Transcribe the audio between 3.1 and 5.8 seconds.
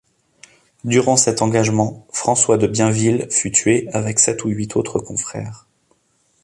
fut tué, avec sept ou huit autres confrères.